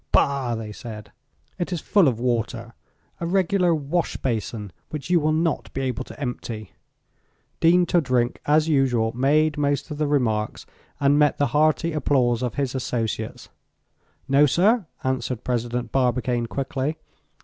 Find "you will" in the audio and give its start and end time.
5.11-5.31